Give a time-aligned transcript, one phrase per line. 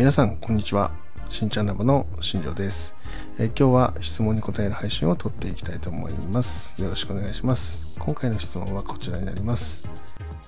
[0.00, 0.92] 皆さんこんにちは。
[1.28, 2.96] しんちゃんラボの新庄です、
[3.36, 6.80] えー今日は質問に答える配信を撮っていきたいと思います。
[6.80, 7.98] よろしくお願いします。
[7.98, 9.86] 今回の質問はこちらになります。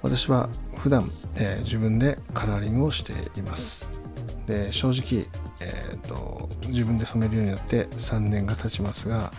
[0.01, 0.48] 私は
[0.79, 1.07] 普段、
[1.37, 3.91] えー自分でカラーリングをしています。
[4.46, 5.27] で正直、
[5.61, 9.34] えーと自分で染めるようになって3年が経ちますが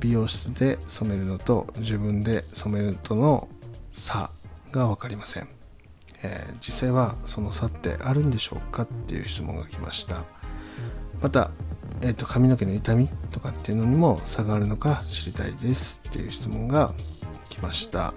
[0.00, 3.46] 美容室で染めるのと自分で染めるとの
[3.92, 4.30] 差
[4.72, 5.48] が分かりません、
[6.22, 10.24] えー実際はその差ってあるんでしょうかっていう質問が来ました。
[11.22, 11.50] また、
[12.02, 16.92] えーと髪の毛の痛みとかっていうのにも差があるのか知りたいですっていう質問が
[17.48, 18.14] 来ました。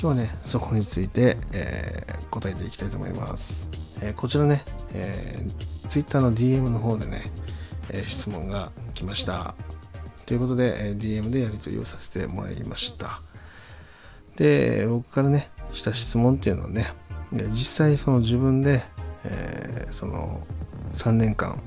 [0.00, 3.68] 今日はねそこについて、えー答えていきたいと思います、
[4.00, 4.64] えーこちらね、
[4.94, 7.30] えー、Twitter の DM の方でね、
[7.90, 9.54] え質問が来ました。
[10.24, 13.20] ということで、え DM でやり取りをさせてもらいました。
[14.36, 16.94] で僕からねした質問っていうのはね
[17.32, 18.82] で実際その自分で、
[19.24, 20.40] えーその
[20.92, 21.60] 3年間、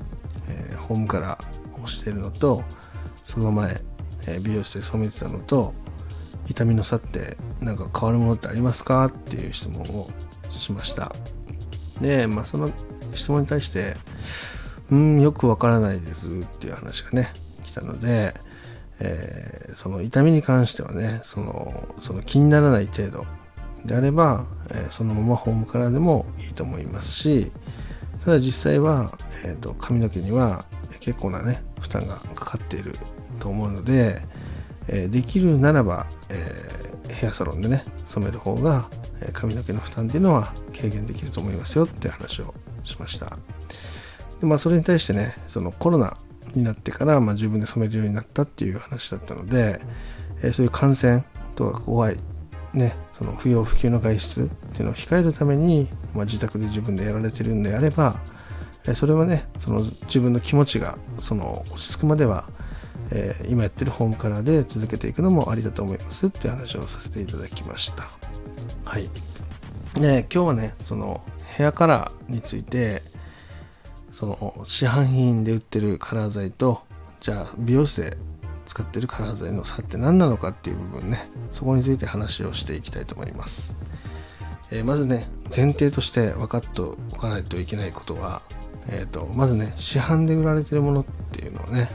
[0.48, 2.62] えーホームカラーをしているのと
[3.24, 3.80] その前、
[4.28, 5.74] えー美容室で染めてたのと
[6.48, 9.06] 痛みの差ってなんか変わるものってありますか？
[9.06, 10.08] っていう質問を
[10.50, 11.12] しました。
[12.00, 12.70] で、まあ、その
[13.14, 13.96] 質問に対して
[14.90, 17.32] うんよくわからないですっていう話がね
[17.64, 18.34] 来たので、
[19.00, 23.26] えーその痛みに関してはねそのその気にならない程度
[23.86, 27.52] であれば、えそのままホームカラーでもいいと思いますし
[28.24, 29.10] ただ実際は、
[29.44, 30.64] えーと髪の毛には
[31.00, 32.92] 結構なね負担がかかっている
[33.38, 34.22] と思うので、
[34.88, 38.88] えできるならば、えーヘアサロンでね染める方が、
[39.20, 43.38] え髪の毛の負担っていうのは軽減できると思いますよって話をしました。
[44.40, 46.16] で、まあ、それに対してねそのコロナ
[46.54, 49.80] になってから、まあ、自分で染めるようになったっていう話だったので、
[50.42, 52.18] えーそういう感染とか怖い
[52.76, 58.20] ね、その不要不急の外出っていうのを控えるために、まあ、自宅で自分でやられてるんであれば、
[58.86, 62.48] えそれはねその自分の気持ちがその落ち着くまでは、
[63.10, 68.08] えー今やってるホームカラーで続けていくのもありだと思いますって話をさせていただきました。
[68.84, 69.08] はい。
[69.94, 71.22] で今日はねその
[71.56, 73.02] ヘアカラーについて
[74.12, 76.82] その市販品で売ってるカラー剤と
[77.20, 78.16] じゃあ美容室で
[78.66, 81.30] 使ってるカラー剤の差って何なのかっていう部分ね。
[81.52, 83.76] そこについて話をしていきたいと思います、
[84.70, 88.42] えーまずね前提として分かっておかないといけないことは、
[88.88, 91.88] えー、とまずね市販で売られてるものっていうのはね、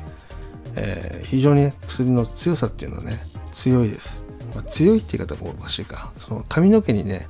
[0.75, 3.19] えー非常にね薬の強さっていうのはね
[3.53, 6.11] 強いです、まあ強いって言い方がおかしいか。
[6.17, 7.27] その髪の毛にね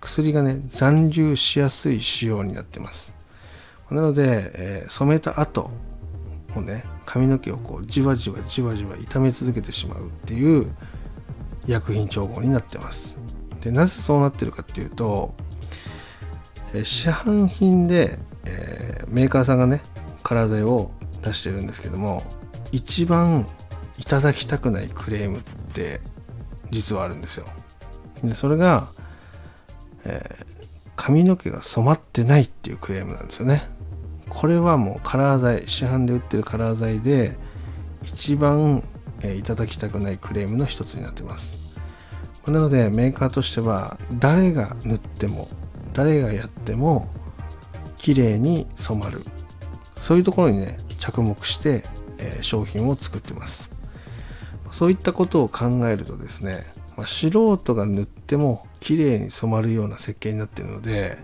[0.00, 3.14] 薬がね残留しやすい仕様になってます。
[3.90, 5.70] なので、えー染めた後
[6.54, 10.70] もうね髪の毛をこうじわじわじわじわ痛め続けてしまうっていう
[11.66, 13.18] 薬品調合になってます。
[13.60, 15.34] でなぜそうなってるかっていうと、
[16.82, 19.80] 市販品で、えーメーカーさんがね
[20.22, 20.90] カラー剤を
[21.22, 22.22] 出してるんですけども
[22.72, 23.46] 一番
[23.98, 25.42] いただきたくないクレームっ
[25.72, 26.00] て
[26.70, 27.46] 実はあるんですよ。
[28.22, 28.88] でそれが、
[30.04, 30.54] えー
[30.96, 33.68] 髪の毛が染まってないっていうクレームなんですよね。
[34.28, 37.36] これはもうカラー剤市販で売ってるカラー剤で
[38.02, 38.82] 一番、
[39.22, 41.80] えいただきたくないクレームの一つになってます。
[42.46, 45.48] なのでメーカーとしては誰が塗っても
[45.94, 47.08] 誰がやっても
[47.96, 49.20] 綺麗に染まる。
[49.96, 51.84] そういうところにね着目して、
[52.18, 53.70] え商品を作ってます。
[54.70, 56.64] そういったことを考えるとですね、
[56.96, 61.16] ま、素人が塗っても綺麗に染まるような設計になっているので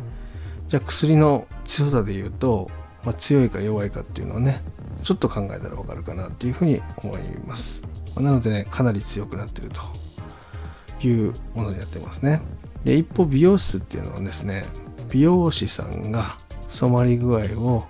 [0.68, 2.70] じゃあ薬の強さで言うと、
[3.04, 4.62] まあ、強いか弱いかっていうのはね
[5.02, 7.82] ちょっと考えたらわかるかなっていうふうに思います。
[8.14, 12.42] まあなのでねかなり強くなってるというものになってますね。
[12.84, 14.64] で一方美容室っていうのはですね
[15.10, 16.36] 美容師さんが
[16.68, 17.84] 染まり具合を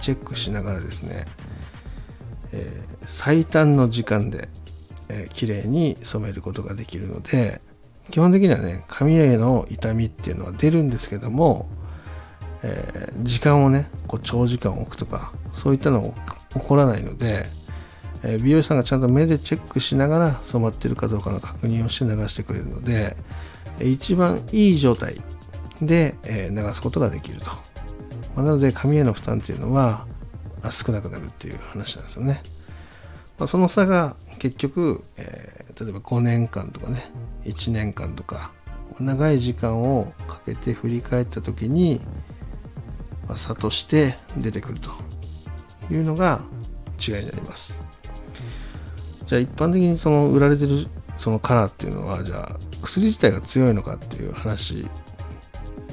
[0.00, 1.24] チェックしながらですね、
[2.52, 4.48] えー最短の時間で、
[5.08, 7.60] えー綺麗に染めることができるので
[8.10, 11.68] 基本的にはね髪への痛みっていうのは出るんですけども、
[12.62, 16.14] えー時間をねこう長時間置くとかそういったの
[16.54, 17.46] 起こらないので、
[18.22, 23.16] えー美容師さんがちゃんと目でチェックしながら染まってるかどうかの確認をして流してくれるので
[23.80, 25.14] 一番いい状態
[25.82, 27.50] で、えー流すことができると、
[28.36, 30.06] まあなので髪への負担っていうのは
[30.70, 32.42] 少なくなるっていう話なんですよね、
[33.38, 37.10] まあ、その差が結局、え例えば5年間とかね
[37.44, 38.52] 1年間とか
[39.00, 42.00] 長い時間をかけて振り返った時に、
[43.36, 44.90] 差として出てくると。
[45.90, 46.40] いうのが
[47.00, 47.78] 違いになります。
[49.26, 50.86] じゃあ一般的にその売られてる
[51.16, 54.88] そのカラーっていうのはじゃあ薬自体が強いのかっていう話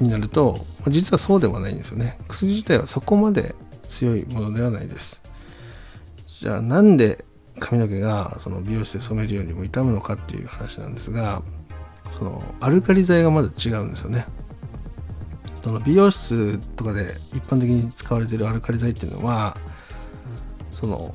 [0.00, 0.58] になると
[0.88, 2.18] 実はそうではないんですよね。
[2.28, 3.54] 薬自体はそこまで
[3.86, 5.22] 強いものではないです。
[6.40, 7.24] じゃあなんで
[7.58, 11.42] 髪の毛がその美容室で染めるようにも傷むのかっていう話なんですが
[12.10, 14.26] そのアルカリ剤がまず違うんですよね。
[15.62, 19.56] その美容室とかで一般的に使われているアルカリ剤っていうのは
[20.70, 21.14] その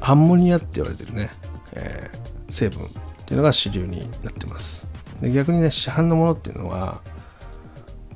[0.00, 1.30] アンモニアって言われてるね、
[1.74, 2.88] えー、成分っ
[3.26, 4.86] ていうのが主流になってます。
[5.20, 7.00] で逆にね市販のものっていうのは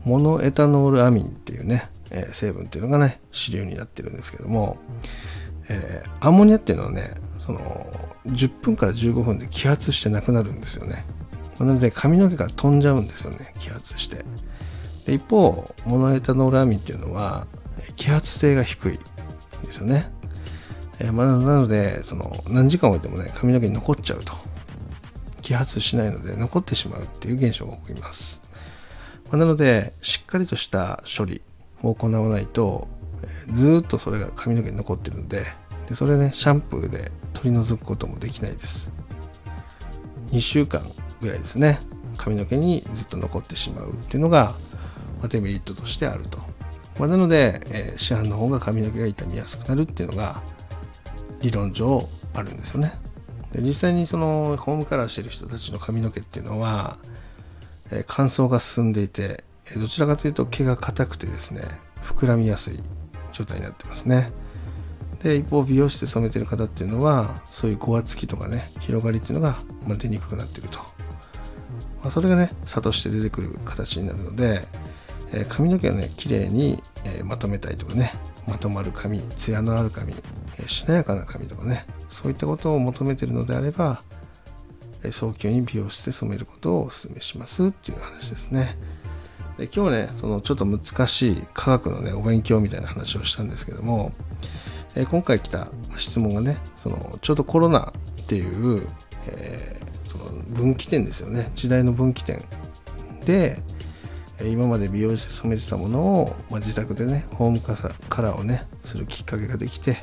[0.05, 4.79] モノエタノールアミンっていうね、えー、成分っていうのがね主流になってるんですけども、
[5.69, 7.87] えー、アンモニアっていうのはねその
[8.27, 11.05] 10分から15分で揮発してなくなるんですよね。
[11.61, 14.25] なので髪の毛が飛んじゃうんですよね揮発して。
[15.07, 17.47] で一方モノエタノールアミンっていうのは
[17.97, 18.93] 揮発性が低いん
[19.65, 20.11] ですよね、
[20.99, 24.33] え、まあ、なのでその何時間置いてもね髪の毛に残っちゃうと。
[25.49, 28.43] 揮発しないので残ってしまうっていう現象が起こります、
[29.31, 31.41] まあ、なのでしっかりとした処理
[31.83, 32.87] を行わないと
[33.53, 35.47] ずっとそれが髪の毛に残ってるので
[35.89, 38.93] でそれねシャンプーで取り除くこともできないです。
[40.33, 40.83] 2週間
[41.21, 41.79] ぐらいですね。
[42.17, 44.55] 髪の毛にずっと残ってしまうっていうのが、
[45.21, 46.39] まあ、デメリットとしてあると、
[46.99, 50.43] まあ、なので、えー、市販の方が髪の毛が傷みやすくなるっていうのが
[51.41, 52.93] 理論上あるんですよね。
[53.53, 56.99] で実際にそのホームカラーしてる人たちの髪の毛っていうのは、
[57.91, 59.45] えー、乾燥が進んでいて
[59.77, 61.63] どちらかというと毛が硬くてですね
[62.03, 62.81] 膨らみやすい
[63.33, 64.33] 状態になってますね。
[65.23, 70.81] で一方美容室で染めてる方っていうのはそういうごわつきとかね広がりっていうのが、ま出にくくなってると、
[72.03, 74.63] まあ、それがね差として出てくる形になるので、
[75.33, 78.13] えー、髪の毛をね綺麗に、えー、まとめたいとかね
[78.47, 84.03] まとまる髪ツヤのある髪、えー、しなやかな髪とかねそういったことを求めてるのであれば、
[85.03, 88.77] え早急に美容室で染めることをお勧めしますっていう話ですね。
[89.59, 94.13] で今日ねそのちょっと難しい科学のねお勉強みたいな話をしたんですけども、
[94.95, 95.69] え今回来た
[95.99, 97.93] 質問がねそのちょうどコロナ
[98.23, 98.87] っていう、
[99.27, 101.53] え、その分岐点ですよね。
[101.55, 102.43] 時代の分岐点。
[103.25, 103.61] で
[104.45, 109.99] 今まで美容室で染めてたものを、まあ、自宅でねホームカラーをねするきっかけができて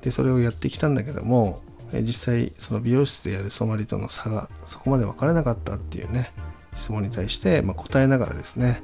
[0.00, 1.60] でそれをやってきたんだけども
[1.92, 6.32] 実際その美容室でやる染まりとの差がそこまで分からなかったっていうね
[6.74, 8.82] 質問に対して、まあ、答えながらですね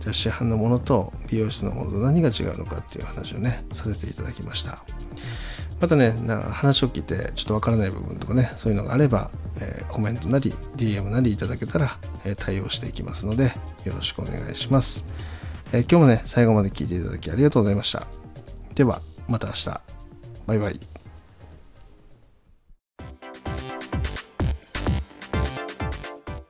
[0.00, 4.78] じゃあ市販のものと美容室のものと何が違うのかっていう話をねさせていただきました。
[5.84, 13.52] またねな話を聞いてちょっとわからない部分とかねそういうのがあれば、えー、コメントなり DM なりいただけたら、えー、対応していきますので
[13.84, 15.04] よろしくお願いします、
[15.72, 18.06] えー、今日もね最後まで聞いていただきありがとうございました。
[18.74, 19.80] ではまた明日。
[20.46, 21.03] バイバイ。